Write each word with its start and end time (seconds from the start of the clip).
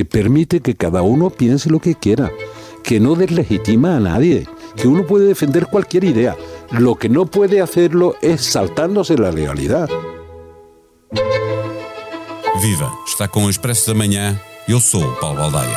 que 0.00 0.06
permite 0.06 0.62
que 0.62 0.76
cada 0.76 1.02
uno 1.02 1.28
piense 1.28 1.68
lo 1.68 1.78
que 1.78 1.94
quiera, 1.94 2.32
que 2.82 2.98
no 2.98 3.16
deslegitima 3.16 3.98
a 3.98 4.00
nadie, 4.00 4.48
que 4.74 4.88
uno 4.88 5.04
puede 5.04 5.26
defender 5.26 5.66
cualquier 5.66 6.04
idea. 6.04 6.38
Lo 6.70 6.94
que 6.94 7.10
no 7.10 7.26
puede 7.26 7.60
hacerlo 7.60 8.16
es 8.22 8.42
saltándose 8.42 9.18
la 9.18 9.30
legalidad. 9.30 9.90
Viva! 12.62 12.90
Está 13.06 13.28
com 13.28 13.44
o 13.44 13.50
Expresso 13.50 13.88
da 13.88 13.94
Manhã. 13.94 14.40
Eu 14.66 14.80
sou 14.80 15.04
o 15.04 15.16
Paulo 15.16 15.36
Baldaia. 15.36 15.76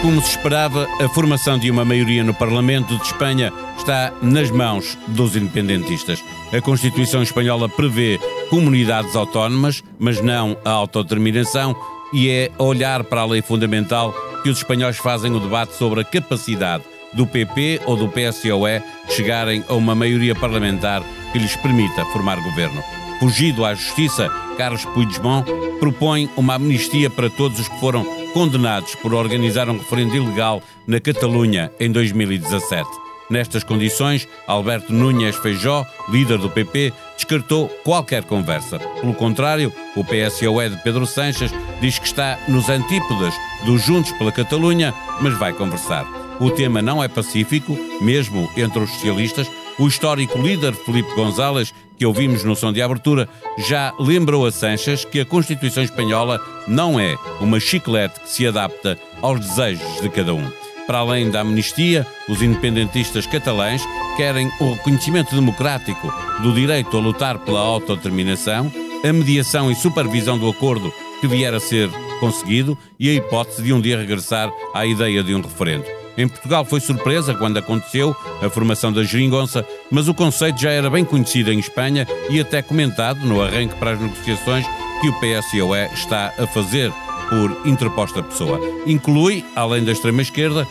Como 0.00 0.22
se 0.22 0.30
esperava, 0.30 0.86
a 1.00 1.08
formação 1.08 1.58
de 1.58 1.68
uma 1.68 1.84
maioria 1.84 2.22
no 2.22 2.34
Parlamento 2.34 2.96
de 2.96 3.02
Espanha 3.02 3.52
está 3.80 4.12
nas 4.22 4.50
mãos 4.50 4.96
dos 5.08 5.34
independentistas. 5.36 6.22
A 6.52 6.60
Constituição 6.60 7.22
Espanhola 7.22 7.68
prevê 7.68 8.20
comunidades 8.48 9.16
autónomas, 9.16 9.82
mas 9.98 10.20
não 10.20 10.56
a 10.64 10.70
autodeterminação, 10.70 11.74
e 12.12 12.28
é 12.28 12.50
olhar 12.58 13.04
para 13.04 13.22
a 13.22 13.26
lei 13.26 13.42
fundamental 13.42 14.14
que 14.42 14.50
os 14.50 14.58
espanhóis 14.58 14.98
fazem 14.98 15.34
o 15.34 15.40
debate 15.40 15.74
sobre 15.74 16.00
a 16.00 16.04
capacidade 16.04 16.84
do 17.12 17.26
PP 17.26 17.80
ou 17.86 17.96
do 17.96 18.08
PSOE 18.08 18.82
chegarem 19.08 19.64
a 19.68 19.74
uma 19.74 19.94
maioria 19.94 20.34
parlamentar 20.34 21.02
que 21.32 21.38
lhes 21.38 21.56
permita 21.56 22.04
formar 22.06 22.36
governo. 22.36 22.82
Fugido 23.18 23.64
à 23.64 23.74
justiça, 23.74 24.28
Carlos 24.56 24.84
Puigdemont 24.86 25.44
propõe 25.78 26.28
uma 26.36 26.54
amnistia 26.54 27.10
para 27.10 27.28
todos 27.28 27.60
os 27.60 27.68
que 27.68 27.80
foram 27.80 28.04
condenados 28.32 28.94
por 28.94 29.14
organizar 29.14 29.68
um 29.68 29.78
referendo 29.78 30.16
ilegal 30.16 30.62
na 30.86 31.00
Catalunha 31.00 31.70
em 31.78 31.90
2017. 31.90 33.09
Nestas 33.30 33.62
condições, 33.62 34.26
Alberto 34.44 34.92
Núñez 34.92 35.36
Feijó, 35.36 35.86
líder 36.08 36.38
do 36.38 36.50
PP, 36.50 36.92
descartou 37.14 37.68
qualquer 37.84 38.24
conversa. 38.24 38.80
Pelo 39.00 39.14
contrário, 39.14 39.72
o 39.94 40.04
PSOE 40.04 40.70
de 40.70 40.82
Pedro 40.82 41.06
Sanches 41.06 41.52
diz 41.80 41.96
que 41.98 42.06
está 42.06 42.38
nos 42.48 42.68
antípodas 42.68 43.32
dos 43.64 43.82
Juntos 43.82 44.10
pela 44.12 44.32
Catalunha, 44.32 44.92
mas 45.20 45.38
vai 45.38 45.52
conversar. 45.52 46.04
O 46.40 46.50
tema 46.50 46.82
não 46.82 47.04
é 47.04 47.06
pacífico, 47.06 47.78
mesmo 48.00 48.50
entre 48.56 48.80
os 48.80 48.90
socialistas. 48.90 49.46
O 49.78 49.86
histórico 49.86 50.38
líder 50.38 50.74
Felipe 50.74 51.14
González, 51.14 51.72
que 51.96 52.04
ouvimos 52.04 52.42
no 52.42 52.56
som 52.56 52.72
de 52.72 52.82
abertura, 52.82 53.28
já 53.58 53.94
lembrou 54.00 54.44
a 54.44 54.50
Sanches 54.50 55.04
que 55.04 55.20
a 55.20 55.24
Constituição 55.24 55.82
Espanhola 55.82 56.40
não 56.66 56.98
é 56.98 57.16
uma 57.40 57.60
chiclete 57.60 58.20
que 58.20 58.28
se 58.28 58.46
adapta 58.46 58.98
aos 59.22 59.38
desejos 59.38 60.00
de 60.00 60.08
cada 60.08 60.34
um. 60.34 60.59
Para 60.90 60.98
além 60.98 61.30
da 61.30 61.42
amnistia, 61.42 62.04
os 62.28 62.42
independentistas 62.42 63.24
catalães 63.24 63.80
querem 64.16 64.50
o 64.58 64.72
reconhecimento 64.72 65.32
democrático 65.36 66.12
do 66.42 66.52
direito 66.52 66.96
a 66.96 67.00
lutar 67.00 67.38
pela 67.38 67.60
autodeterminação, 67.60 68.72
a 69.08 69.12
mediação 69.12 69.70
e 69.70 69.76
supervisão 69.76 70.36
do 70.36 70.48
acordo 70.48 70.92
que 71.20 71.28
vier 71.28 71.54
a 71.54 71.60
ser 71.60 71.88
conseguido 72.18 72.76
e 72.98 73.08
a 73.08 73.12
hipótese 73.12 73.62
de 73.62 73.72
um 73.72 73.80
dia 73.80 73.98
regressar 73.98 74.50
à 74.74 74.84
ideia 74.84 75.22
de 75.22 75.32
um 75.32 75.40
referendo. 75.40 75.84
Em 76.18 76.26
Portugal 76.26 76.64
foi 76.64 76.80
surpresa 76.80 77.34
quando 77.34 77.58
aconteceu 77.58 78.12
a 78.42 78.50
formação 78.50 78.92
da 78.92 79.04
geringonça, 79.04 79.64
mas 79.92 80.08
o 80.08 80.14
conceito 80.14 80.60
já 80.60 80.72
era 80.72 80.90
bem 80.90 81.04
conhecido 81.04 81.52
em 81.52 81.60
Espanha 81.60 82.04
e 82.28 82.40
até 82.40 82.62
comentado 82.62 83.24
no 83.24 83.40
arranque 83.40 83.76
para 83.76 83.92
as 83.92 84.00
negociações 84.00 84.66
que 85.00 85.08
o 85.08 85.12
PSOE 85.20 85.94
está 85.94 86.34
a 86.36 86.48
fazer 86.48 86.92
por 87.30 87.66
interposta 87.66 88.22
pessoa. 88.22 88.60
Inclui, 88.84 89.44
além 89.56 89.84
da 89.84 89.92
extrema-esquerda, 89.92 90.66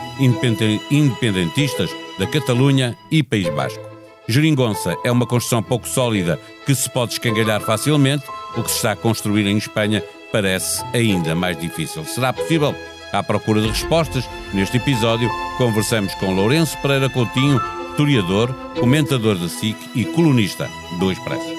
independentistas 0.91 1.89
da 2.19 2.27
Catalunha 2.27 2.95
e 3.09 3.23
País 3.23 3.49
Basco. 3.49 3.89
Geringonça 4.27 4.95
é 5.03 5.11
uma 5.11 5.25
construção 5.25 5.63
pouco 5.63 5.87
sólida 5.87 6.39
que 6.65 6.75
se 6.75 6.87
pode 6.87 7.13
escangalhar 7.13 7.61
facilmente, 7.61 8.25
o 8.55 8.61
que 8.61 8.69
se 8.69 8.75
está 8.75 8.91
a 8.91 8.95
construir 8.95 9.47
em 9.47 9.57
Espanha 9.57 10.03
parece 10.31 10.83
ainda 10.93 11.33
mais 11.33 11.57
difícil. 11.57 12.05
Será 12.05 12.31
possível? 12.31 12.75
À 13.11 13.23
procura 13.23 13.59
de 13.59 13.69
respostas, 13.69 14.29
neste 14.53 14.77
episódio 14.77 15.27
conversamos 15.57 16.13
com 16.15 16.35
Lourenço 16.35 16.77
Pereira 16.79 17.09
Coutinho, 17.09 17.59
historiador, 17.89 18.53
comentador 18.79 19.35
da 19.35 19.49
SIC 19.49 19.75
e 19.95 20.05
colunista 20.05 20.69
do 20.99 21.11
Expresso. 21.11 21.58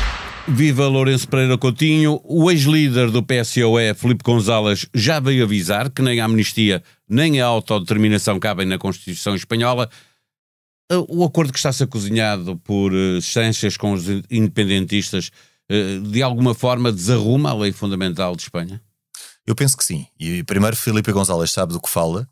Viva 0.47 0.87
Lourenço 0.87 1.27
Pereira 1.27 1.57
Coutinho. 1.57 2.19
O 2.23 2.49
ex-líder 2.49 3.11
do 3.11 3.21
PSOE, 3.21 3.93
Felipe 3.95 4.23
González, 4.23 4.87
já 4.93 5.19
veio 5.19 5.43
avisar 5.43 5.89
que 5.89 6.01
nem 6.01 6.19
a 6.19 6.25
amnistia 6.25 6.83
nem 7.07 7.39
a 7.39 7.45
autodeterminação 7.45 8.39
cabem 8.39 8.65
na 8.65 8.77
Constituição 8.77 9.35
Espanhola. 9.35 9.89
O 11.07 11.23
acordo 11.23 11.53
que 11.53 11.59
está-se 11.59 11.83
a 11.83 11.87
cozinhado 11.87 12.57
por 12.57 12.91
uh, 12.91 13.21
Sanches 13.21 13.77
com 13.77 13.93
os 13.93 14.05
independentistas, 14.29 15.31
uh, 15.71 16.01
de 16.09 16.21
alguma 16.21 16.53
forma 16.53 16.91
desarruma 16.91 17.51
a 17.51 17.53
lei 17.53 17.71
fundamental 17.71 18.35
de 18.35 18.43
Espanha? 18.43 18.81
Eu 19.45 19.55
penso 19.55 19.77
que 19.77 19.85
sim. 19.85 20.07
E 20.19 20.43
primeiro, 20.43 20.75
Felipe 20.75 21.11
González 21.11 21.51
sabe 21.51 21.73
do 21.73 21.81
que 21.81 21.89
fala, 21.89 22.27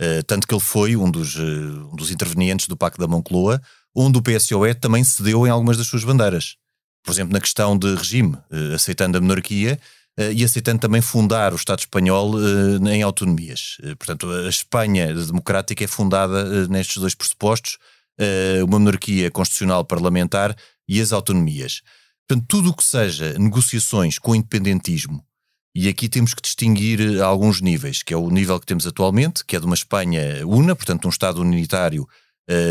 uh, 0.00 0.22
tanto 0.26 0.46
que 0.46 0.54
ele 0.54 0.60
foi 0.60 0.96
um 0.96 1.10
dos, 1.10 1.36
um 1.36 1.96
dos 1.96 2.10
intervenientes 2.10 2.66
do 2.66 2.76
Pacto 2.76 3.00
da 3.00 3.06
Moncloa, 3.06 3.62
onde 3.94 4.18
o 4.18 4.22
PSOE 4.22 4.74
também 4.74 5.04
cedeu 5.04 5.46
em 5.46 5.50
algumas 5.50 5.76
das 5.76 5.86
suas 5.86 6.04
bandeiras 6.04 6.56
por 7.02 7.12
exemplo, 7.12 7.32
na 7.32 7.40
questão 7.40 7.76
de 7.76 7.94
regime, 7.94 8.36
eh, 8.50 8.74
aceitando 8.74 9.18
a 9.18 9.20
monarquia 9.20 9.78
eh, 10.16 10.32
e 10.32 10.44
aceitando 10.44 10.80
também 10.80 11.00
fundar 11.00 11.52
o 11.52 11.56
Estado 11.56 11.80
espanhol 11.80 12.34
eh, 12.38 12.94
em 12.94 13.02
autonomias. 13.02 13.76
Portanto, 13.98 14.30
a 14.30 14.48
Espanha 14.48 15.12
democrática 15.12 15.84
é 15.84 15.86
fundada 15.86 16.68
nestes 16.68 16.98
dois 16.98 17.14
pressupostos, 17.14 17.78
uma 18.68 18.78
monarquia 18.78 19.30
constitucional 19.30 19.84
parlamentar 19.84 20.54
e 20.86 21.00
as 21.00 21.12
autonomias. 21.12 21.80
Portanto, 22.28 22.46
tudo 22.46 22.70
o 22.70 22.74
que 22.76 22.84
seja 22.84 23.36
negociações 23.38 24.18
com 24.18 24.32
o 24.32 24.36
independentismo, 24.36 25.24
e 25.74 25.88
aqui 25.88 26.08
temos 26.08 26.34
que 26.34 26.42
distinguir 26.42 27.20
alguns 27.20 27.60
níveis, 27.60 28.02
que 28.02 28.14
é 28.14 28.16
o 28.16 28.30
nível 28.30 28.60
que 28.60 28.66
temos 28.66 28.86
atualmente, 28.86 29.44
que 29.44 29.56
é 29.56 29.58
de 29.58 29.66
uma 29.66 29.74
Espanha 29.74 30.46
una, 30.46 30.76
portanto 30.76 31.06
um 31.06 31.08
Estado 31.08 31.40
unitário 31.40 32.06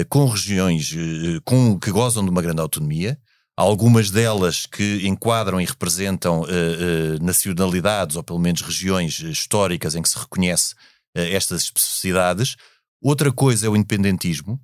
com 0.07 0.27
regiões 0.27 0.95
com, 1.43 1.77
que 1.77 1.91
gozam 1.91 2.23
de 2.23 2.29
uma 2.29 2.41
grande 2.41 2.61
autonomia, 2.61 3.19
algumas 3.61 4.09
delas 4.09 4.65
que 4.65 5.07
enquadram 5.07 5.61
e 5.61 5.65
representam 5.65 6.41
uh, 6.41 6.45
uh, 6.45 7.23
nacionalidades 7.23 8.15
ou 8.15 8.23
pelo 8.23 8.39
menos 8.39 8.61
regiões 8.61 9.19
históricas 9.19 9.95
em 9.95 10.01
que 10.01 10.09
se 10.09 10.17
reconhece 10.17 10.73
uh, 11.15 11.19
estas 11.19 11.63
especificidades. 11.63 12.55
Outra 13.01 13.31
coisa 13.31 13.67
é 13.67 13.69
o 13.69 13.75
independentismo, 13.75 14.59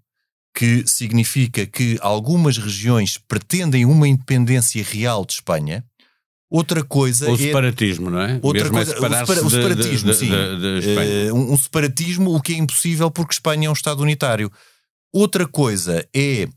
que 0.56 0.84
significa 0.88 1.66
que 1.66 1.98
algumas 2.02 2.58
regiões 2.58 3.18
pretendem 3.18 3.86
uma 3.86 4.08
independência 4.08 4.84
real 4.84 5.26
de 5.26 5.34
Espanha. 5.34 5.86
Outra 6.50 6.84
coisa 6.84 7.30
o 7.30 7.36
é 7.36 7.38
separatismo, 7.38 8.10
não 8.10 8.22
é? 8.22 8.40
Outra 8.42 8.64
Mesmo 8.64 8.76
coisa, 8.76 8.94
é 8.94 8.96
o, 8.96 9.02
separa, 9.02 9.46
o, 9.46 9.50
separatismo, 9.50 10.12
de, 10.12 10.18
de, 10.18 10.18
sim. 10.18 10.30
De, 10.30 11.32
um, 11.34 11.54
um 11.54 11.58
separatismo, 11.58 12.34
o 12.34 12.42
que 12.42 12.54
é 12.54 12.58
impossível 12.58 13.12
porque 13.12 13.34
Espanha 13.34 13.68
é 13.68 13.70
um 13.70 13.74
Estado 13.74 14.02
unitário. 14.02 14.52
Outra 15.14 15.46
coisa 15.46 16.08
é 16.14 16.48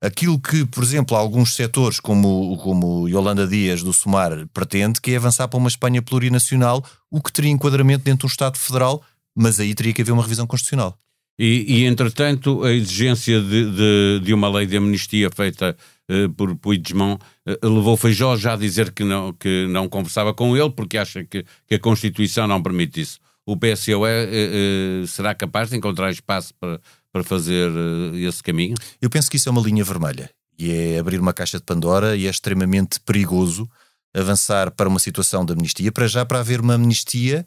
aquilo 0.00 0.38
que, 0.40 0.64
por 0.64 0.82
exemplo, 0.82 1.16
alguns 1.16 1.54
setores, 1.54 2.00
como, 2.00 2.56
como 2.58 3.08
Yolanda 3.08 3.46
Dias 3.46 3.82
do 3.82 3.92
Sumar 3.92 4.46
pretende, 4.52 5.00
que 5.00 5.12
é 5.12 5.16
avançar 5.16 5.46
para 5.48 5.58
uma 5.58 5.68
Espanha 5.68 6.00
plurinacional, 6.00 6.84
o 7.10 7.20
que 7.20 7.32
teria 7.32 7.50
enquadramento 7.50 8.04
dentro 8.04 8.26
do 8.26 8.30
Estado 8.30 8.56
Federal, 8.56 9.02
mas 9.36 9.60
aí 9.60 9.74
teria 9.74 9.92
que 9.92 10.02
haver 10.02 10.12
uma 10.12 10.22
revisão 10.22 10.46
constitucional. 10.46 10.96
E, 11.38 11.64
e 11.80 11.84
entretanto, 11.86 12.62
a 12.64 12.72
exigência 12.72 13.40
de, 13.40 13.70
de, 13.70 14.20
de, 14.22 14.34
uma 14.34 14.50
lei 14.50 14.66
de 14.66 14.76
amnistia 14.76 15.30
feita 15.30 15.74
uh, 16.10 16.28
por 16.34 16.54
Puigdemont 16.54 17.18
uh, 17.46 17.66
levou 17.66 17.96
Feijó 17.96 18.36
já 18.36 18.52
a 18.52 18.56
dizer 18.56 18.92
que 18.92 19.02
não, 19.04 19.32
que 19.32 19.66
não 19.68 19.88
conversava 19.88 20.34
com 20.34 20.54
ele 20.54 20.68
porque 20.68 20.98
acha 20.98 21.24
que, 21.24 21.46
que 21.66 21.76
a 21.76 21.78
Constituição 21.78 22.46
não 22.46 22.62
permite 22.62 23.00
isso. 23.00 23.18
O 23.46 23.56
PSOE 23.56 23.96
uh, 23.96 24.04
eh, 24.04 25.04
será 25.06 25.34
capaz 25.34 25.70
de 25.70 25.76
encontrar 25.78 26.10
espaço 26.10 26.52
para, 26.60 26.78
para 27.12 27.24
fazer 27.24 27.70
uh, 27.70 28.16
esse 28.16 28.42
caminho? 28.42 28.74
Eu 29.00 29.10
penso 29.10 29.30
que 29.30 29.36
isso 29.36 29.48
é 29.48 29.52
uma 29.52 29.60
linha 29.62 29.84
vermelha 29.84 30.30
e 30.58 30.70
é 30.70 30.98
abrir 30.98 31.18
uma 31.18 31.32
caixa 31.32 31.58
de 31.58 31.64
Pandora 31.64 32.14
e 32.16 32.26
é 32.26 32.30
extremamente 32.30 33.00
perigoso 33.00 33.68
avançar 34.14 34.70
para 34.70 34.88
uma 34.88 34.98
situação 34.98 35.44
de 35.44 35.52
amnistia. 35.52 35.90
Para 35.90 36.06
já, 36.06 36.24
para 36.26 36.40
haver 36.40 36.60
uma 36.60 36.74
amnistia, 36.74 37.46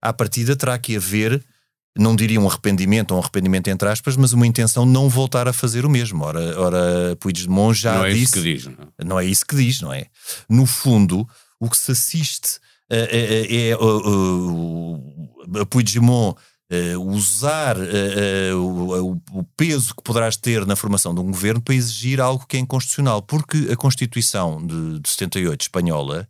à 0.00 0.12
partida 0.12 0.56
terá 0.56 0.78
que 0.78 0.96
haver, 0.96 1.44
não 1.98 2.16
diria 2.16 2.40
um 2.40 2.48
arrependimento 2.48 3.10
ou 3.10 3.18
um 3.18 3.20
arrependimento 3.20 3.68
entre 3.68 3.88
aspas, 3.88 4.16
mas 4.16 4.32
uma 4.32 4.46
intenção 4.46 4.86
de 4.86 4.92
não 4.92 5.08
voltar 5.08 5.48
a 5.48 5.52
fazer 5.52 5.84
o 5.84 5.90
mesmo. 5.90 6.24
Ora, 6.24 6.60
ora 6.60 7.16
Puigdemont 7.20 7.78
já 7.78 7.94
não 7.94 8.04
é 8.06 8.10
disse... 8.10 8.24
Isso 8.24 8.32
que 8.32 8.42
diz, 8.42 8.64
não? 8.66 8.88
É? 8.98 9.04
não 9.04 9.20
é 9.20 9.24
isso 9.24 9.46
que 9.46 9.56
diz, 9.56 9.80
não 9.80 9.92
é? 9.92 10.06
No 10.48 10.64
fundo, 10.64 11.28
o 11.60 11.68
que 11.68 11.76
se 11.76 11.92
assiste 11.92 12.58
é, 12.88 13.00
é, 13.00 13.68
é, 13.70 13.76
uh, 13.76 15.66
Puigdemont 15.68 16.38
uh, 16.72 17.00
usar 17.00 17.76
uh, 17.76 18.56
o, 18.56 19.20
o, 19.32 19.44
peso 19.56 19.94
que 19.94 20.02
poderás 20.02 20.36
ter 20.36 20.66
na 20.66 20.76
formação 20.76 21.14
de 21.14 21.20
um 21.20 21.26
governo 21.26 21.60
para 21.60 21.74
exigir 21.74 22.20
algo 22.20 22.46
que 22.46 22.56
é 22.56 22.60
inconstitucional, 22.60 23.22
porque 23.22 23.68
a 23.70 23.76
Constituição 23.76 24.64
de, 24.64 25.00
de 25.00 25.08
78 25.08 25.62
espanhola 25.62 26.28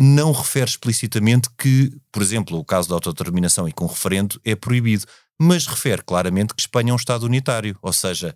não 0.00 0.32
refere 0.32 0.68
explicitamente 0.68 1.48
que, 1.56 1.96
por 2.10 2.20
exemplo, 2.20 2.58
o 2.58 2.64
caso 2.64 2.88
da 2.88 2.96
autodeterminação 2.96 3.68
e 3.68 3.72
com 3.72 3.86
referendo 3.86 4.40
é 4.44 4.56
proibido, 4.56 5.06
mas 5.40 5.64
refere 5.64 6.02
claramente 6.02 6.52
que 6.52 6.60
Espanha 6.60 6.90
é 6.90 6.92
um 6.92 6.96
Estado 6.96 7.24
unitário, 7.24 7.78
ou 7.80 7.92
seja, 7.92 8.34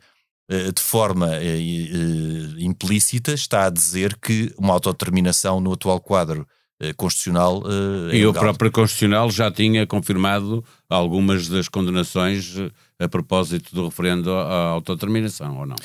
de 0.48 0.80
forma 0.80 1.28
implícita 2.56 3.32
está 3.32 3.66
a 3.66 3.70
dizer 3.70 4.16
que 4.18 4.54
uma 4.56 4.74
autodeterminação 4.74 5.60
no 5.60 5.72
atual 5.72 6.00
quadro 6.00 6.46
constitucional. 6.96 7.62
Uh, 7.62 8.12
e 8.12 8.26
o 8.26 8.32
próprio 8.32 8.70
Constitucional 8.70 9.30
já 9.30 9.50
tinha 9.50 9.86
confirmado 9.86 10.64
algumas 10.88 11.48
das 11.48 11.68
condenações 11.68 12.56
eh, 12.58 13.04
a 13.04 13.08
propósito 13.08 13.74
do 13.74 13.86
referendo 13.86 14.32
à 14.32 14.68
autodeterminação, 14.68 15.58
ou 15.58 15.66
não? 15.66 15.76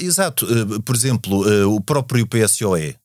Exato. 0.00 0.46
Por 0.84 0.94
exemplo, 0.94 1.74
o 1.74 1.80
próprio 1.80 2.26
PSOE 2.26 2.96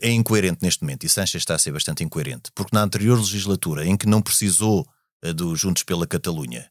é 0.00 0.10
incoerente 0.10 0.58
neste 0.62 0.82
momento 0.82 1.04
e 1.04 1.08
Sanchez 1.08 1.42
está 1.42 1.54
a 1.54 1.58
ser 1.58 1.72
bastante 1.72 2.02
incoerente, 2.02 2.50
porque 2.54 2.74
na 2.74 2.82
anterior 2.82 3.16
legislatura, 3.18 3.86
em 3.86 3.96
que 3.96 4.08
não 4.08 4.20
precisou 4.20 4.86
do 5.36 5.54
Juntos 5.54 5.82
pela 5.84 6.06
Catalunha, 6.06 6.66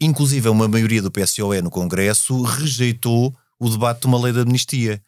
inclusive 0.00 0.48
uma 0.48 0.68
maioria 0.68 1.00
do 1.00 1.10
PSOE 1.10 1.62
no 1.62 1.70
Congresso 1.70 2.42
rejeitou 2.42 3.34
o 3.58 3.68
debate 3.68 4.02
de 4.02 4.06
uma 4.06 4.20
lei 4.22 4.32
de 4.32 4.40
amnistia. 4.40 5.00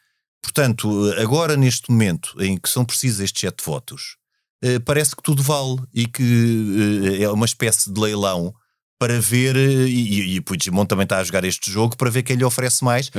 Portanto, 0.43 1.12
agora 1.19 1.56
neste 1.56 1.90
momento 1.90 2.35
em 2.40 2.56
que 2.56 2.69
são 2.69 2.85
precisos 2.85 3.20
estes 3.20 3.40
sete 3.40 3.64
votos, 3.64 4.17
eh, 4.62 4.79
parece 4.79 5.14
que 5.14 5.23
tudo 5.23 5.43
vale 5.43 5.76
e 5.94 6.06
que 6.06 7.19
eh, 7.20 7.23
é 7.23 7.31
uma 7.31 7.46
espécie 7.46 7.93
de 7.93 8.00
leilão 8.00 8.52
para 8.99 9.20
ver, 9.20 9.56
eh, 9.56 9.87
e, 9.87 10.37
e 10.37 10.40
Puigdemont 10.40 10.88
também 10.88 11.05
está 11.05 11.19
a 11.19 11.25
jogar 11.25 11.44
este 11.44 11.70
jogo, 11.70 11.96
para 11.96 12.11
ver 12.11 12.23
quem 12.23 12.37
lhe 12.37 12.44
oferece 12.44 12.85
mais. 12.85 13.11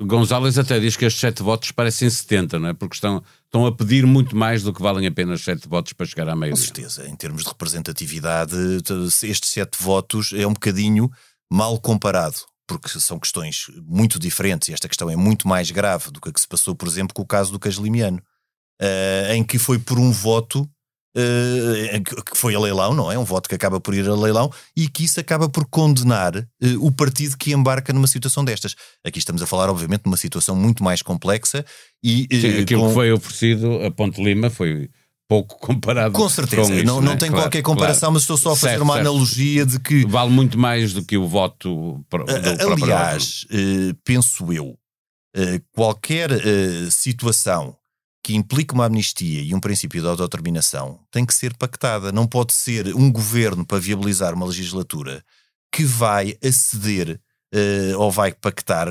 Gonzalez 0.00 0.58
até 0.58 0.78
diz 0.78 0.94
que 0.94 1.06
estes 1.06 1.20
sete 1.20 1.42
votos 1.42 1.70
parecem 1.72 2.08
70, 2.08 2.58
não 2.58 2.68
é? 2.68 2.74
Porque 2.74 2.94
estão, 2.94 3.22
estão 3.46 3.64
a 3.64 3.72
pedir 3.72 4.06
muito 4.06 4.36
mais 4.36 4.62
do 4.62 4.72
que 4.72 4.82
valem 4.82 5.06
apenas 5.06 5.40
sete 5.40 5.66
votos 5.66 5.94
para 5.94 6.04
chegar 6.04 6.28
à 6.28 6.36
maioria. 6.36 6.60
Com 6.60 6.74
certeza, 6.74 7.08
em 7.08 7.16
termos 7.16 7.42
de 7.42 7.48
representatividade, 7.48 8.54
estes 9.22 9.50
sete 9.50 9.82
votos 9.82 10.32
é 10.34 10.46
um 10.46 10.52
bocadinho 10.52 11.10
mal 11.50 11.80
comparado, 11.80 12.36
porque 12.66 12.88
são 13.00 13.18
questões 13.18 13.66
muito 13.86 14.18
diferentes 14.18 14.68
e 14.68 14.72
esta 14.72 14.88
questão 14.88 15.08
é 15.08 15.16
muito 15.16 15.46
mais 15.46 15.70
grave 15.70 16.10
do 16.10 16.20
que 16.20 16.28
a 16.28 16.32
que 16.32 16.40
se 16.40 16.48
passou, 16.48 16.74
por 16.74 16.88
exemplo, 16.88 17.14
com 17.14 17.22
o 17.22 17.26
caso 17.26 17.52
do 17.52 17.58
Caslimiano, 17.58 18.18
uh, 18.82 19.32
em 19.32 19.44
que 19.44 19.58
foi 19.58 19.78
por 19.78 19.98
um 19.98 20.10
voto 20.10 20.68
uh, 21.16 22.22
que 22.24 22.36
foi 22.36 22.54
a 22.54 22.60
leilão, 22.60 22.92
não 22.92 23.10
é? 23.10 23.18
Um 23.18 23.24
voto 23.24 23.48
que 23.48 23.54
acaba 23.54 23.80
por 23.80 23.94
ir 23.94 24.08
a 24.08 24.14
leilão 24.14 24.50
e 24.76 24.88
que 24.88 25.04
isso 25.04 25.18
acaba 25.18 25.48
por 25.48 25.66
condenar 25.66 26.36
uh, 26.36 26.46
o 26.80 26.92
partido 26.92 27.36
que 27.36 27.52
embarca 27.52 27.92
numa 27.92 28.06
situação 28.06 28.44
destas. 28.44 28.74
Aqui 29.04 29.18
estamos 29.18 29.42
a 29.42 29.46
falar, 29.46 29.70
obviamente, 29.70 30.02
de 30.02 30.08
uma 30.08 30.16
situação 30.16 30.54
muito 30.54 30.82
mais 30.82 31.02
complexa 31.02 31.64
e. 32.02 32.26
Sim, 32.30 32.60
aquilo 32.60 32.82
com... 32.82 32.88
que 32.88 32.94
foi 32.94 33.12
oferecido 33.12 33.82
a 33.84 33.90
Ponte 33.90 34.22
Lima 34.22 34.50
foi 34.50 34.90
pouco 35.28 35.58
comparado 35.64 36.12
com 36.12 36.28
certeza 36.28 36.62
com 36.70 36.74
isso, 36.74 36.84
não, 36.84 37.00
não 37.00 37.12
é? 37.12 37.16
tem 37.16 37.28
claro, 37.28 37.44
qualquer 37.44 37.62
comparação 37.62 38.00
claro. 38.00 38.12
mas 38.14 38.22
estou 38.22 38.36
só 38.36 38.52
a 38.52 38.56
fazer 38.56 38.72
certo, 38.72 38.82
uma 38.82 38.94
certo. 38.94 39.08
analogia 39.08 39.66
de 39.66 39.80
que 39.80 40.06
vale 40.06 40.30
muito 40.30 40.58
mais 40.58 40.92
do 40.92 41.04
que 41.04 41.16
o 41.16 41.26
voto 41.26 42.04
do 42.10 42.72
aliás 42.72 43.46
penso 44.04 44.52
eu 44.52 44.78
qualquer 45.72 46.30
situação 46.90 47.76
que 48.26 48.34
implica 48.34 48.74
uma 48.74 48.86
amnistia 48.86 49.40
e 49.40 49.54
um 49.54 49.60
princípio 49.60 50.02
de 50.02 50.08
autodeterminação 50.08 50.98
tem 51.12 51.24
que 51.24 51.32
ser 51.32 51.56
pactada. 51.56 52.10
Não 52.10 52.26
pode 52.26 52.52
ser 52.54 52.92
um 52.92 53.08
governo 53.08 53.64
para 53.64 53.78
viabilizar 53.78 54.34
uma 54.34 54.46
legislatura 54.46 55.22
que 55.72 55.84
vai 55.84 56.36
aceder 56.44 57.20
ou 57.96 58.10
vai 58.10 58.32
pactar 58.32 58.88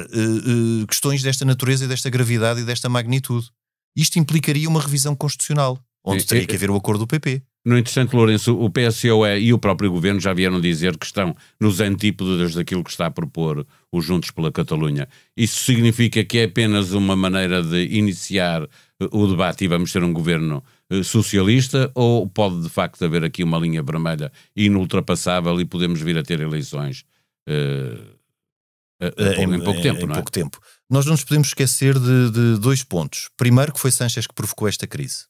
questões 0.87 1.21
desta 1.21 1.43
natureza 1.43 1.83
e 1.83 1.87
desta 1.89 2.09
gravidade 2.09 2.61
e 2.61 2.63
desta 2.63 2.87
magnitude. 2.87 3.49
Isto 3.93 4.19
implicaria 4.19 4.69
uma 4.69 4.79
revisão 4.79 5.13
constitucional, 5.13 5.77
onde 6.05 6.25
teria 6.25 6.45
que 6.45 6.55
haver 6.55 6.69
o 6.69 6.75
acordo 6.75 6.99
do 6.99 7.07
PP. 7.07 7.41
No 7.65 7.79
interessante, 7.79 8.15
Lourenço, 8.15 8.55
o 8.55 8.69
PSOE 8.69 9.39
e 9.39 9.51
o 9.51 9.57
próprio 9.57 9.89
governo 9.89 10.19
já 10.19 10.31
vieram 10.33 10.61
dizer 10.61 10.95
que 10.97 11.05
estão 11.05 11.35
nos 11.59 11.79
antípodas 11.81 12.53
daquilo 12.53 12.83
que 12.83 12.91
está 12.91 13.07
a 13.07 13.11
propor 13.11 13.65
os 13.91 14.05
Juntos 14.05 14.29
pela 14.29 14.51
Catalunha. 14.51 15.09
Isso 15.35 15.63
significa 15.63 16.23
que 16.23 16.37
é 16.37 16.43
apenas 16.43 16.91
uma 16.91 17.15
maneira 17.15 17.63
de 17.63 17.85
iniciar 17.85 18.69
o 19.11 19.25
debate 19.25 19.65
e 19.65 19.67
vamos 19.67 19.91
ter 19.91 20.03
um 20.03 20.13
governo 20.13 20.63
eh, 20.91 21.01
socialista 21.01 21.91
ou 21.95 22.29
pode 22.29 22.61
de 22.61 22.69
facto 22.69 23.03
haver 23.03 23.23
aqui 23.23 23.43
uma 23.43 23.57
linha 23.57 23.81
vermelha 23.81 24.31
inultrapassável 24.55 25.59
e 25.59 25.65
podemos 25.65 25.99
vir 25.99 26.19
a 26.19 26.23
ter 26.23 26.39
eleições 26.39 27.03
uh, 27.49 28.15
em, 29.39 29.55
em, 29.55 29.63
pouco 29.63 29.81
tempo, 29.81 30.01
em, 30.01 30.05
não 30.05 30.11
é? 30.11 30.15
pouco 30.15 30.31
tempo. 30.31 30.59
Nós 30.87 31.05
não 31.05 31.13
nos 31.13 31.23
podemos 31.23 31.47
esquecer 31.47 31.97
de, 31.97 32.29
de, 32.29 32.59
dois 32.59 32.83
pontos. 32.83 33.29
Primeiro 33.35 33.73
que 33.73 33.79
foi 33.79 33.89
Sanchez 33.89 34.27
que 34.27 34.35
provocou 34.35 34.67
esta 34.67 34.85
crise 34.85 35.25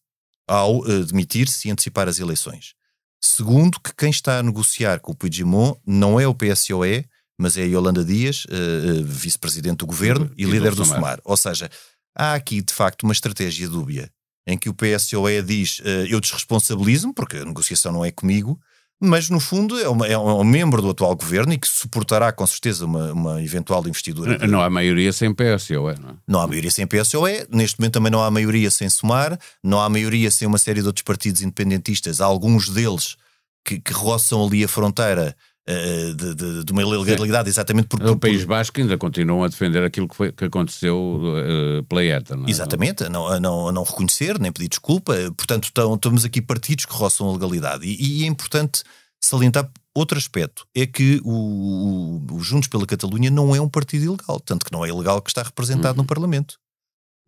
ao 0.47 0.80
uh, 0.80 1.06
demitir-se 1.06 1.68
e 1.68 1.71
antecipar 1.71 2.07
as 2.07 2.19
eleições. 2.19 2.74
Segundo 3.21 3.80
que 3.80 3.94
quem 3.95 4.09
está 4.09 4.39
a 4.39 4.44
negociar 4.44 5.00
com 5.00 5.12
o 5.12 5.15
Puigdemont 5.15 5.80
não 5.86 6.19
é 6.19 6.27
o 6.27 6.36
PSOE, 6.36 7.06
mas 7.38 7.57
é 7.57 7.63
a 7.63 7.65
Yolanda 7.65 8.03
Dias, 8.03 8.45
uh, 8.45 9.03
vice-presidente 9.03 9.80
do 9.80 9.86
governo 9.86 10.31
e, 10.38 10.44
e 10.44 10.45
líder 10.45 10.75
do 10.75 10.86
SUMAR. 10.86 11.19
Ou 11.24 11.36
seja, 11.36 11.69
há 12.15 12.33
aqui 12.33 12.62
de 12.62 12.74
facto 12.74 13.03
uma 13.03 13.13
estratégia 13.13 13.68
dúbia 13.68 14.09
em 14.47 14.57
que 14.57 14.69
o 14.69 14.74
PSOE 14.74 15.42
diz 15.42 15.81
eu 16.07 16.21
desresponsabilizo-me, 16.21 17.15
porque 17.15 17.38
a 17.38 17.45
negociação 17.45 17.92
não 17.92 18.06
é 18.06 18.12
comigo, 18.12 18.59
mas 19.06 19.30
no 19.30 19.40
fundo 19.40 19.80
é, 19.80 19.88
uma, 19.88 20.07
é, 20.07 20.18
um 20.18 20.44
membro 20.44 20.81
do 20.81 20.90
atual 20.90 21.16
governo 21.16 21.54
e 21.54 21.57
que 21.57 21.68
suportará 21.68 22.31
com 22.31 22.46
certeza 22.46 22.86
uma, 22.86 23.13
uma 23.13 23.44
eventual 23.44 23.86
investidura. 23.88 24.38
Não, 24.40 24.48
não 24.48 24.62
há 24.62 24.69
maioria 24.69 25.12
sem 25.13 25.34
PSOE, 25.34 25.96
não 26.00 26.10
é? 26.10 26.13
Não 26.28 26.42
há 26.42 26.48
maioria 26.48 26.72
sem 26.72 26.88
PSOE, 26.88 27.48
neste 27.52 27.80
momento 27.80 27.94
também 27.94 28.12
não 28.12 28.24
há 28.24 28.31
maioria 28.31 28.69
sem 28.72 28.90
Somar, 28.90 29.38
não 29.63 29.80
há 29.80 29.90
maioria 29.90 30.30
sem 30.31 30.48
uma 30.48 30.57
série 30.57 30.81
de 30.81 30.88
outros 30.88 31.04
partidos 31.04 31.42
independentistas, 31.42 32.19
alguns 32.19 32.69
deles 32.69 33.16
que, 33.63 33.80
que 33.80 33.94
roçam 33.94 34.46
ali 34.46 34.63
a 34.63 34.68
fronteira 34.68 35.36
de, 35.67 36.35
de, 36.35 36.63
de, 36.63 36.71
uma 36.71 36.83
ilegalidade, 36.83 37.50
exatamente 37.50 37.88
porque. 37.88 38.06
O 38.06 38.17
País 38.17 38.44
Basco 38.44 38.79
ainda 38.79 38.97
continuam 38.97 39.44
a 39.44 39.47
defender 39.47 39.83
aquilo 39.83 40.07
que, 40.07 40.15
foi, 40.15 40.31
que 40.31 40.45
aconteceu 40.45 40.95
uh, 40.95 41.83
pela 41.85 42.03
ETA, 42.03 42.35
não 42.35 42.45
é? 42.45 42.51
Exatamente, 42.51 43.03
a 43.03 43.09
não, 43.09 43.27
a, 43.27 43.39
não, 43.39 43.67
a 43.69 43.71
não 43.71 43.83
reconhecer, 43.83 44.39
nem 44.39 44.51
pedir 44.51 44.69
desculpa. 44.69 45.15
Portanto, 45.35 45.63
estão, 45.65 45.95
estamos 45.95 46.23
aqui 46.23 46.39
partidos 46.39 46.85
que 46.85 46.94
roçam 46.94 47.27
a 47.27 47.33
legalidade. 47.33 47.85
E, 47.85 48.19
e 48.19 48.23
é 48.23 48.27
importante 48.27 48.83
salientar 49.19 49.67
outro 49.95 50.17
aspecto: 50.19 50.67
é 50.75 50.85
que 50.85 51.19
o, 51.23 51.31
o, 51.31 52.35
o, 52.35 52.40
Juntos 52.40 52.68
pela 52.68 52.85
Catalunha 52.85 53.31
não 53.31 53.56
é 53.56 53.59
um 53.59 53.69
partido 53.69 54.06
ilegal, 54.06 54.40
tanto 54.40 54.66
que 54.66 54.71
não 54.71 54.85
é 54.85 54.90
ilegal 54.90 55.19
que 55.19 55.31
está 55.31 55.42
representado 55.42 55.97
uhum. 55.97 56.04
no 56.04 56.07
Parlamento. 56.07 56.59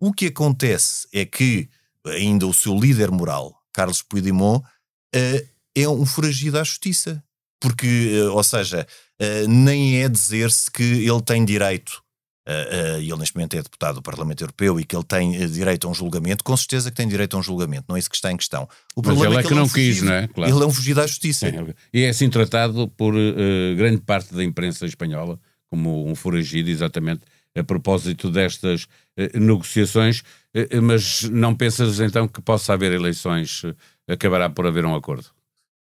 O 0.00 0.12
que 0.12 0.26
acontece 0.26 1.08
é 1.12 1.24
que 1.24 1.68
ainda 2.06 2.46
o 2.46 2.54
seu 2.54 2.78
líder 2.78 3.10
moral, 3.10 3.60
Carlos 3.72 4.00
Puigdemont, 4.00 4.64
uh, 4.64 5.48
é 5.74 5.88
um 5.88 6.06
foragido 6.06 6.56
à 6.56 6.62
justiça 6.62 7.22
porque, 7.60 7.86
eh, 8.14 8.28
ou 8.28 8.42
seja, 8.42 8.86
eh, 9.18 9.46
nem 9.46 10.02
é 10.02 10.08
dizer-se 10.08 10.70
que 10.70 10.82
ele 10.82 11.22
tem 11.22 11.44
direito, 11.44 12.02
eh, 12.46 13.00
e 13.00 13.10
ele 13.10 13.18
neste 13.18 13.36
momento 13.36 13.54
é 13.54 13.62
deputado 13.62 13.96
do 13.96 14.02
Parlamento 14.02 14.42
Europeu 14.42 14.80
e 14.80 14.84
que 14.84 14.96
ele 14.96 15.04
tem 15.04 15.46
direito 15.48 15.86
a 15.86 15.90
um 15.90 15.94
julgamento, 15.94 16.42
com 16.42 16.56
certeza 16.56 16.90
que 16.90 16.96
tem 16.96 17.06
direito 17.06 17.36
a 17.36 17.40
um 17.40 17.42
julgamento, 17.42 17.84
não 17.88 17.96
é 17.96 17.98
isso 17.98 18.08
que 18.08 18.16
está 18.16 18.32
em 18.32 18.36
questão. 18.36 18.68
O 18.96 19.02
Mas 19.04 19.20
ele 19.20 19.36
é, 19.36 19.38
é 19.38 19.42
que, 19.42 19.48
ele 19.48 19.54
não 19.56 19.62
é 19.62 19.64
um 19.64 19.68
quis, 19.68 20.02
não 20.02 20.12
é? 20.12 20.28
Claro. 20.28 20.54
Ele 20.54 20.62
é 20.62 20.66
um 20.66 20.72
fugido 20.72 21.00
à 21.00 21.06
justiça. 21.06 21.46
e 21.92 22.02
é 22.04 22.08
assim 22.08 22.30
tratado 22.30 22.88
por 22.88 23.14
uh, 23.14 23.76
grande 23.76 24.00
parte 24.00 24.32
da 24.34 24.42
imprensa 24.42 24.86
espanhola, 24.86 25.38
como 25.68 26.08
um 26.08 26.14
foragido, 26.14 26.70
exatamente 26.70 27.20
a 27.54 27.64
propósito 27.64 28.30
destas 28.30 28.84
uh, 28.84 29.38
negociações, 29.38 30.20
uh, 30.20 30.80
mas 30.80 31.24
não 31.24 31.54
pensas 31.54 32.00
então 32.00 32.26
que 32.26 32.40
possa 32.40 32.72
haver 32.72 32.92
eleições, 32.92 33.62
acabará 34.08 34.48
por 34.48 34.66
haver 34.66 34.86
um 34.86 34.94
acordo? 34.94 35.26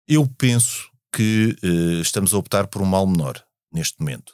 Eu 0.07 0.27
penso 0.37 0.89
que 1.15 1.55
uh, 1.63 2.01
estamos 2.01 2.33
a 2.33 2.37
optar 2.37 2.67
por 2.67 2.81
um 2.81 2.85
mal 2.85 3.07
menor 3.07 3.41
neste 3.71 3.97
momento. 3.99 4.33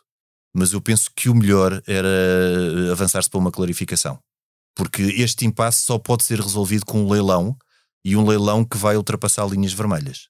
Mas 0.51 0.73
eu 0.73 0.81
penso 0.81 1.11
que 1.15 1.29
o 1.29 1.35
melhor 1.35 1.81
era 1.88 2.07
eh, 2.07 2.91
avançar-se 2.91 3.29
para 3.29 3.39
uma 3.39 3.51
clarificação. 3.51 4.19
Porque 4.75 5.01
este 5.01 5.45
impasse 5.45 5.83
só 5.83 5.97
pode 5.97 6.23
ser 6.23 6.41
resolvido 6.41 6.85
com 6.85 7.03
um 7.03 7.09
leilão 7.09 7.55
e 8.03 8.17
um 8.17 8.27
leilão 8.27 8.65
que 8.65 8.77
vai 8.77 8.97
ultrapassar 8.97 9.45
linhas 9.47 9.71
vermelhas. 9.71 10.27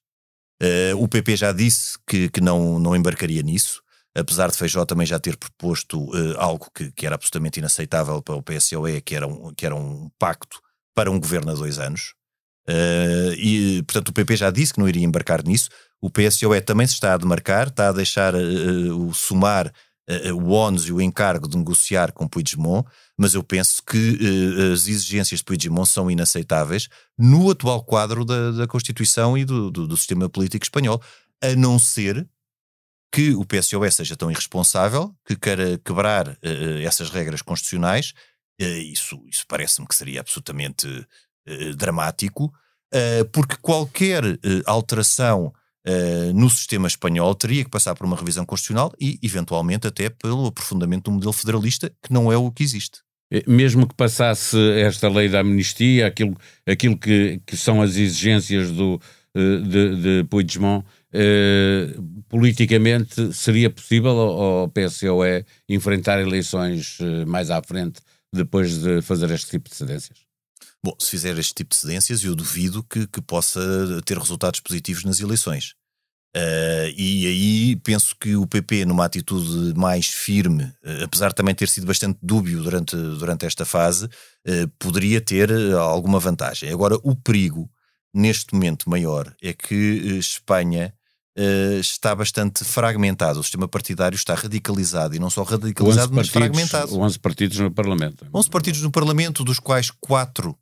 Uh, 0.62 0.96
o 0.96 1.08
PP 1.08 1.36
já 1.36 1.52
disse 1.52 1.98
que, 2.06 2.28
que 2.28 2.40
não, 2.40 2.78
não 2.78 2.94
embarcaria 2.94 3.42
nisso, 3.42 3.82
apesar 4.14 4.48
de 4.48 4.56
Feijó 4.56 4.84
também 4.84 5.06
já 5.06 5.18
ter 5.18 5.36
proposto 5.36 5.98
uh, 6.00 6.38
algo 6.38 6.70
que, 6.72 6.92
que, 6.92 7.04
era 7.04 7.16
absolutamente 7.16 7.58
inaceitável 7.58 8.22
para 8.22 8.36
o 8.36 8.42
PSOE, 8.42 9.00
que 9.00 9.16
era 9.16 9.26
um, 9.26 9.52
que 9.52 9.66
era 9.66 9.74
um 9.74 10.08
pacto 10.20 10.60
para 10.94 11.10
um 11.10 11.18
governo 11.18 11.50
a 11.50 11.54
dois 11.54 11.80
anos. 11.80 12.14
Uh, 12.68 13.34
e, 13.36 13.82
portanto, 13.82 14.08
o 14.10 14.12
PP 14.12 14.36
já 14.36 14.50
disse 14.50 14.72
que 14.72 14.80
não 14.80 14.88
iria 14.88 15.04
embarcar 15.04 15.44
nisso. 15.44 15.68
O 16.00 16.10
PSOE 16.10 16.60
também 16.60 16.86
se 16.86 16.94
está 16.94 17.14
a 17.14 17.16
demarcar, 17.16 17.68
está 17.68 17.88
a 17.88 17.92
deixar 17.92 18.34
uh, 18.34 19.08
o 19.08 19.12
somar 19.12 19.72
uh, 20.08 20.34
o 20.34 20.50
ONU 20.50 20.78
e 20.86 20.92
o 20.92 21.00
encargo 21.00 21.48
de 21.48 21.56
negociar 21.56 22.12
com 22.12 22.28
Puigdemont, 22.28 22.86
mas 23.16 23.34
eu 23.34 23.42
penso 23.42 23.82
que 23.82 24.18
as 24.72 24.86
exigências 24.86 25.40
de 25.40 25.44
Puigdemont 25.44 25.88
são 25.88 26.10
inaceitáveis 26.10 26.88
no 27.18 27.50
atual 27.50 27.84
quadro 27.84 28.24
da, 28.24 28.52
da 28.52 28.66
Constituição 28.66 29.36
e 29.36 29.44
do, 29.44 29.70
do, 29.70 29.86
do 29.86 29.96
sistema 29.96 30.28
político 30.28 30.64
espanhol. 30.64 31.00
a 31.40 31.54
não 31.54 31.78
ser 31.78 32.26
que 33.14 33.34
o 33.34 33.44
PSOE 33.44 33.92
seja 33.92 34.16
tão 34.16 34.30
irresponsável 34.30 35.14
que 35.26 35.36
queira 35.36 35.78
quebrar 35.84 36.38
essas 36.82 37.10
regras 37.10 37.42
constitucionais. 37.42 38.14
Isso 38.58 39.22
isso 39.28 39.44
parece-me 39.46 39.86
que 39.86 39.94
seria 39.94 40.20
absolutamente 40.20 41.06
uh, 41.48 41.76
dramático, 41.76 42.52
porque 43.32 43.56
qualquer 43.62 44.22
alteração 44.66 45.50
no 46.34 46.50
sistema 46.50 46.86
espanhol 46.86 47.34
teria 47.34 47.64
que 47.64 47.70
passar 47.70 47.94
por 47.94 48.04
uma 48.04 48.18
revisão 48.18 48.44
constitucional 48.44 48.92
e, 49.00 49.18
eventualmente, 49.22 49.86
até 49.86 50.10
pelo 50.10 50.48
aprofundamento 50.48 51.04
do 51.04 51.12
modelo 51.12 51.32
federalista, 51.32 51.90
que 52.02 52.12
não 52.12 52.30
é 52.30 52.36
o 52.36 52.52
que 52.52 52.62
existe. 52.62 52.98
Mesmo 53.46 53.88
que 53.88 53.94
passasse 53.94 54.58
esta 54.78 55.08
lei 55.08 55.26
da 55.30 55.40
amnistia, 55.40 56.06
aquilo, 56.06 56.36
aquilo 56.66 56.98
que, 56.98 57.40
que 57.46 57.56
são 57.56 57.80
as 57.80 57.96
exigências 57.96 58.70
do, 58.70 59.00
de, 59.34 59.96
de 59.96 60.24
Puigdemont, 60.28 60.84
eh, 61.14 61.94
politicamente 62.28 63.34
seria 63.34 63.68
possível 63.68 64.12
ao 64.12 64.68
PSOE 64.68 65.44
enfrentar 65.68 66.18
eleições 66.20 66.98
eh, 67.00 67.26
mais 67.26 67.50
à 67.50 67.62
frente 67.62 68.00
depois 68.32 68.78
de 68.78 69.02
fazer 69.02 69.30
este 69.30 69.50
tipo 69.50 69.68
de 69.68 69.76
cedências? 69.76 70.18
Bom, 70.84 70.94
se 70.98 71.10
fizer 71.10 71.38
este 71.38 71.54
tipo 71.54 71.70
de 71.70 71.76
cedências, 71.76 72.24
eu 72.24 72.34
duvido 72.34 72.82
que, 72.82 73.06
que 73.06 73.20
possa 73.20 73.60
ter 74.04 74.18
resultados 74.18 74.58
positivos 74.58 75.04
nas 75.04 75.20
eleições. 75.20 75.74
Uh, 76.34 76.88
e 76.96 77.26
aí 77.26 77.76
penso 77.76 78.16
que 78.18 78.34
o 78.36 78.46
PP, 78.46 78.86
numa 78.86 79.04
atitude 79.04 79.78
mais 79.78 80.06
firme, 80.06 80.64
uh, 80.64 81.04
apesar 81.04 81.28
de 81.28 81.34
também 81.34 81.54
ter 81.54 81.68
sido 81.68 81.86
bastante 81.86 82.18
dúbio 82.22 82.62
durante, 82.62 82.96
durante 82.96 83.44
esta 83.44 83.66
fase, 83.66 84.06
uh, 84.06 84.68
poderia 84.78 85.20
ter 85.20 85.52
alguma 85.74 86.18
vantagem. 86.18 86.70
Agora, 86.70 86.96
o 87.02 87.14
perigo 87.14 87.70
neste 88.14 88.54
momento 88.54 88.88
maior 88.88 89.32
é 89.42 89.52
que 89.52 89.74
Espanha 90.18 90.92
está 91.80 92.14
bastante 92.14 92.62
fragmentado. 92.62 93.40
O 93.40 93.42
sistema 93.42 93.66
partidário 93.66 94.16
está 94.16 94.34
radicalizado 94.34 95.16
e 95.16 95.18
não 95.18 95.30
só 95.30 95.42
radicalizado, 95.42 96.12
mas 96.12 96.28
partidos, 96.28 96.58
fragmentado. 96.58 97.00
11 97.00 97.18
partidos 97.18 97.58
no 97.58 97.70
Parlamento. 97.70 98.26
11 98.34 98.50
partidos 98.50 98.82
no 98.82 98.90
Parlamento, 98.90 99.42
dos 99.42 99.58
quais 99.58 99.90
4 99.98 100.50
uh, 100.50 100.56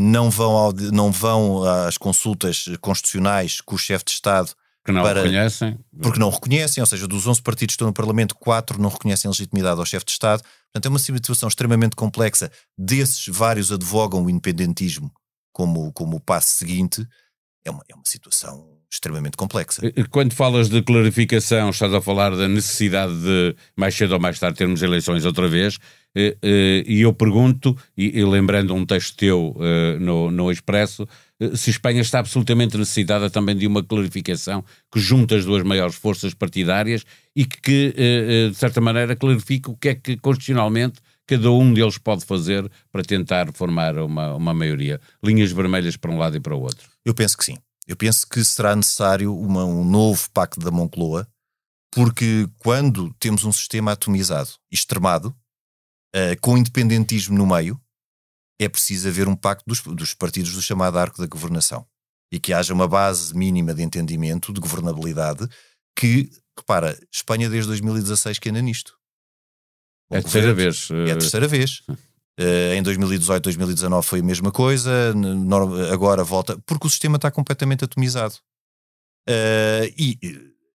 não, 0.00 0.30
vão 0.30 0.52
ao, 0.52 0.72
não 0.72 1.12
vão 1.12 1.64
às 1.64 1.96
consultas 1.96 2.64
constitucionais 2.80 3.60
com 3.60 3.74
o 3.74 3.78
chefe 3.78 4.04
de 4.06 4.10
Estado. 4.12 4.52
Que 4.84 4.92
não 4.92 5.02
para, 5.02 5.22
reconhecem. 5.22 5.78
Porque 6.00 6.18
não 6.18 6.30
reconhecem, 6.30 6.80
ou 6.80 6.86
seja, 6.86 7.06
dos 7.06 7.26
11 7.26 7.42
partidos 7.42 7.74
que 7.74 7.76
estão 7.76 7.88
no 7.88 7.92
Parlamento, 7.92 8.34
4 8.34 8.80
não 8.80 8.88
reconhecem 8.88 9.28
legitimidade 9.28 9.78
ao 9.78 9.86
chefe 9.86 10.06
de 10.06 10.12
Estado. 10.12 10.42
Portanto, 10.42 10.86
é 10.86 10.88
uma 10.88 10.98
situação 10.98 11.48
extremamente 11.48 11.94
complexa. 11.94 12.50
Desses, 12.76 13.26
vários 13.28 13.70
advogam 13.70 14.24
o 14.24 14.30
independentismo 14.30 15.12
como, 15.52 15.92
como 15.92 16.16
o 16.16 16.20
passo 16.20 16.54
seguinte. 16.54 17.06
É 17.64 17.70
uma, 17.70 17.84
é 17.88 17.94
uma 17.94 18.04
situação 18.06 18.77
extremamente 18.90 19.36
complexa. 19.36 19.82
Quando 20.10 20.32
falas 20.34 20.68
de 20.68 20.82
clarificação, 20.82 21.70
estás 21.70 21.92
a 21.92 22.00
falar 22.00 22.30
da 22.34 22.48
necessidade 22.48 23.14
de, 23.20 23.54
mais 23.76 23.94
cedo 23.94 24.12
ou 24.12 24.20
mais 24.20 24.38
tarde, 24.38 24.58
termos 24.58 24.82
eleições 24.82 25.24
outra 25.24 25.46
vez, 25.48 25.78
e 26.16 27.00
eu 27.02 27.12
pergunto, 27.12 27.76
e 27.96 28.24
lembrando 28.24 28.74
um 28.74 28.84
texto 28.86 29.16
teu 29.16 29.56
no, 30.00 30.30
no 30.30 30.50
Expresso, 30.50 31.06
se 31.54 31.70
Espanha 31.70 32.00
está 32.00 32.18
absolutamente 32.18 32.76
necessitada 32.76 33.30
também 33.30 33.54
de 33.54 33.66
uma 33.66 33.84
clarificação 33.84 34.64
que 34.92 34.98
junta 34.98 35.36
as 35.36 35.44
duas 35.44 35.62
maiores 35.62 35.94
forças 35.94 36.34
partidárias 36.34 37.04
e 37.36 37.44
que, 37.44 37.94
de 38.50 38.56
certa 38.56 38.80
maneira, 38.80 39.14
clarifique 39.14 39.70
o 39.70 39.76
que 39.76 39.90
é 39.90 39.94
que 39.94 40.16
constitucionalmente 40.16 40.98
cada 41.26 41.52
um 41.52 41.74
deles 41.74 41.98
pode 41.98 42.24
fazer 42.24 42.68
para 42.90 43.02
tentar 43.02 43.52
formar 43.52 43.98
uma, 43.98 44.34
uma 44.34 44.54
maioria. 44.54 44.98
Linhas 45.22 45.52
vermelhas 45.52 45.94
para 45.94 46.10
um 46.10 46.16
lado 46.16 46.38
e 46.38 46.40
para 46.40 46.56
o 46.56 46.60
outro. 46.60 46.88
Eu 47.04 47.14
penso 47.14 47.36
que 47.36 47.44
sim. 47.44 47.58
Eu 47.88 47.96
penso 47.96 48.28
que 48.28 48.44
será 48.44 48.76
necessário 48.76 49.34
uma, 49.34 49.64
um 49.64 49.82
novo 49.82 50.30
pacto 50.30 50.60
da 50.60 50.70
Moncloa, 50.70 51.26
porque 51.90 52.46
quando 52.58 53.14
temos 53.14 53.44
um 53.44 53.52
sistema 53.52 53.92
atomizado, 53.92 54.50
extremado, 54.70 55.34
uh, 56.14 56.38
com 56.42 56.58
independentismo 56.58 57.38
no 57.38 57.46
meio, 57.46 57.80
é 58.60 58.68
preciso 58.68 59.08
haver 59.08 59.26
um 59.26 59.34
pacto 59.34 59.64
dos, 59.66 59.80
dos 59.80 60.12
partidos 60.12 60.52
do 60.52 60.60
chamado 60.60 60.98
arco 60.98 61.18
da 61.18 61.26
governação 61.26 61.88
e 62.30 62.38
que 62.38 62.52
haja 62.52 62.74
uma 62.74 62.86
base 62.86 63.34
mínima 63.34 63.72
de 63.72 63.82
entendimento, 63.82 64.52
de 64.52 64.60
governabilidade, 64.60 65.48
que, 65.96 66.30
repara, 66.58 66.98
Espanha 67.10 67.48
desde 67.48 67.68
2016 67.68 68.38
que 68.38 68.50
anda 68.50 68.60
nisto. 68.60 68.98
É 70.10 70.18
a 70.18 70.22
terceira 70.22 70.52
vez. 70.52 70.90
É 70.90 71.12
a 71.12 71.16
terceira 71.16 71.48
vez. 71.48 71.82
Uh, 72.38 72.74
em 72.74 72.82
2018, 72.82 73.42
2019 73.42 74.06
foi 74.06 74.20
a 74.20 74.22
mesma 74.22 74.52
coisa, 74.52 75.12
agora 75.92 76.22
volta, 76.22 76.56
porque 76.64 76.86
o 76.86 76.90
sistema 76.90 77.16
está 77.16 77.32
completamente 77.32 77.84
atomizado. 77.84 78.34
Uh, 79.28 79.90
e 79.98 80.18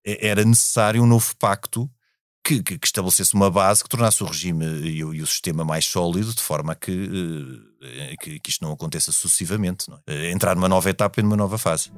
era 0.05 0.43
necessário 0.43 1.01
um 1.01 1.07
novo 1.07 1.33
pacto 1.37 1.89
que, 2.43 2.61
que, 2.61 2.77
que, 2.77 2.85
estabelecesse 2.85 3.33
uma 3.33 3.49
base 3.49 3.81
que 3.81 3.89
tornasse 3.89 4.21
o 4.21 4.25
regime 4.25 4.65
e 4.81 5.03
o, 5.05 5.13
e 5.13 5.21
o 5.21 5.27
sistema 5.27 5.63
mais 5.63 5.85
sólido, 5.85 6.33
de 6.33 6.41
forma 6.41 6.75
que, 6.75 7.09
que, 8.19 8.39
que, 8.41 8.49
isto 8.49 8.65
não 8.65 8.73
aconteça 8.73 9.13
sucessivamente. 9.13 9.89
Não 9.89 9.97
é? 10.05 10.31
entrar 10.31 10.55
numa 10.55 10.67
nova 10.67 10.89
etapa 10.89 11.21
e 11.21 11.23
numa 11.23 11.37
nova 11.37 11.57
fase. 11.57 11.89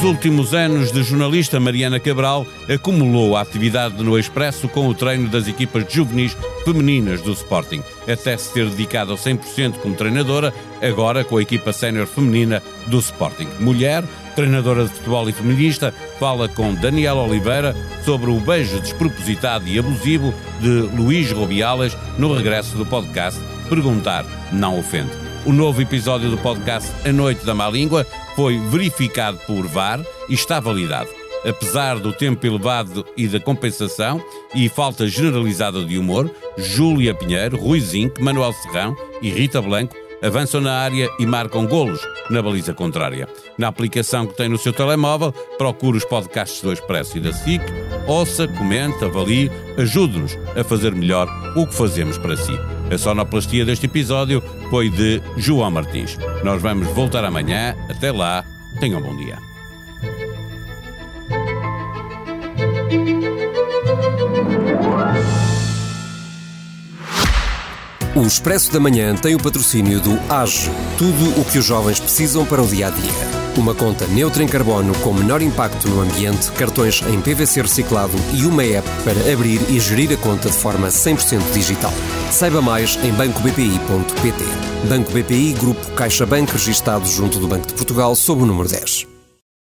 Nos 0.00 0.08
últimos 0.08 0.54
anos 0.54 0.90
de 0.90 1.02
jornalista, 1.02 1.60
Mariana 1.60 2.00
Cabral 2.00 2.46
acumulou 2.74 3.36
a 3.36 3.42
atividade 3.42 4.02
no 4.02 4.18
Expresso 4.18 4.66
com 4.66 4.88
o 4.88 4.94
treino 4.94 5.28
das 5.28 5.46
equipas 5.46 5.84
juvenis 5.92 6.34
femininas 6.64 7.20
do 7.20 7.32
Sporting, 7.32 7.82
até 8.10 8.34
se 8.34 8.50
ter 8.50 8.66
dedicado 8.70 9.12
ao 9.12 9.18
100% 9.18 9.74
como 9.74 9.94
treinadora, 9.94 10.54
agora 10.80 11.22
com 11.22 11.36
a 11.36 11.42
equipa 11.42 11.70
sénior 11.70 12.06
feminina 12.06 12.62
do 12.86 12.98
Sporting. 12.98 13.48
Mulher, 13.60 14.02
treinadora 14.34 14.84
de 14.84 14.90
futebol 14.90 15.28
e 15.28 15.34
feminista, 15.34 15.92
fala 16.18 16.48
com 16.48 16.74
Daniel 16.74 17.18
Oliveira 17.18 17.76
sobre 18.02 18.30
o 18.30 18.40
beijo 18.40 18.80
despropositado 18.80 19.68
e 19.68 19.78
abusivo 19.78 20.32
de 20.62 20.96
Luís 20.96 21.30
Robiales 21.30 21.94
no 22.16 22.34
regresso 22.34 22.74
do 22.74 22.86
podcast 22.86 23.38
Perguntar 23.68 24.24
Não 24.50 24.78
Ofende. 24.78 25.29
O 25.46 25.52
novo 25.52 25.80
episódio 25.80 26.30
do 26.30 26.36
podcast 26.36 26.90
A 27.08 27.12
Noite 27.12 27.46
da 27.46 27.54
Má 27.54 27.68
Língua 27.70 28.06
foi 28.36 28.58
verificado 28.58 29.38
por 29.46 29.66
VAR 29.66 30.00
e 30.28 30.34
está 30.34 30.60
validado. 30.60 31.08
Apesar 31.48 31.98
do 31.98 32.12
tempo 32.12 32.46
elevado 32.46 33.06
e 33.16 33.26
da 33.26 33.40
compensação 33.40 34.22
e 34.54 34.68
falta 34.68 35.06
generalizada 35.06 35.82
de 35.82 35.96
humor, 35.96 36.30
Júlia 36.58 37.14
Pinheiro, 37.14 37.56
Rui 37.56 37.80
Zinc, 37.80 38.20
Manuel 38.20 38.52
Serrão 38.52 38.94
e 39.22 39.30
Rita 39.30 39.62
Blanco 39.62 39.96
avançam 40.22 40.60
na 40.60 40.74
área 40.74 41.08
e 41.18 41.24
marcam 41.24 41.66
golos 41.66 42.06
na 42.28 42.42
baliza 42.42 42.74
contrária. 42.74 43.26
Na 43.56 43.68
aplicação 43.68 44.26
que 44.26 44.36
tem 44.36 44.50
no 44.50 44.58
seu 44.58 44.74
telemóvel, 44.74 45.32
procure 45.56 45.96
os 45.96 46.04
podcasts 46.04 46.60
do 46.60 46.70
Expresso 46.70 47.16
e 47.16 47.20
da 47.20 47.32
SIC, 47.32 47.62
ouça, 48.06 48.46
comente, 48.46 49.02
avalie, 49.02 49.50
ajude-nos 49.78 50.36
a 50.54 50.62
fazer 50.62 50.94
melhor 50.94 51.26
o 51.56 51.66
que 51.66 51.74
fazemos 51.74 52.18
para 52.18 52.36
si. 52.36 52.52
A 52.90 52.98
sonoplastia 52.98 53.64
deste 53.64 53.86
episódio 53.86 54.42
foi 54.68 54.90
de 54.90 55.22
João 55.36 55.70
Martins. 55.70 56.18
Nós 56.42 56.60
vamos 56.60 56.88
voltar 56.88 57.24
amanhã. 57.24 57.76
Até 57.88 58.10
lá, 58.10 58.44
tenham 58.80 58.98
um 58.98 59.02
bom 59.02 59.16
dia. 59.16 59.38
O 68.16 68.26
Expresso 68.26 68.72
da 68.72 68.80
Manhã 68.80 69.14
tem 69.14 69.36
o 69.36 69.38
patrocínio 69.38 70.00
do 70.00 70.18
AGE, 70.28 70.68
tudo 70.98 71.40
o 71.40 71.44
que 71.44 71.58
os 71.58 71.64
jovens 71.64 72.00
precisam 72.00 72.44
para 72.44 72.60
o 72.60 72.66
dia 72.66 72.88
a 72.88 72.90
dia. 72.90 73.29
Uma 73.56 73.74
conta 73.74 74.06
neutra 74.06 74.42
em 74.42 74.46
carbono 74.46 74.94
com 74.98 75.12
menor 75.12 75.42
impacto 75.42 75.88
no 75.88 76.02
ambiente, 76.02 76.50
cartões 76.52 77.02
em 77.02 77.20
PVC 77.20 77.62
reciclado 77.62 78.12
e 78.32 78.46
uma 78.46 78.64
app 78.64 78.88
para 79.04 79.32
abrir 79.32 79.60
e 79.68 79.80
gerir 79.80 80.12
a 80.12 80.16
conta 80.16 80.48
de 80.48 80.56
forma 80.56 80.88
100% 80.88 81.52
digital. 81.52 81.92
Saiba 82.30 82.62
mais 82.62 82.96
em 83.04 83.12
bancobpi.pt. 83.12 84.44
Banco 84.88 85.12
BPI, 85.12 85.52
Grupo 85.54 85.90
CaixaBank, 85.92 86.52
registado 86.52 87.06
junto 87.06 87.38
do 87.38 87.48
Banco 87.48 87.66
de 87.66 87.74
Portugal, 87.74 88.14
sob 88.14 88.42
o 88.42 88.46
número 88.46 88.68
10. 88.68 89.09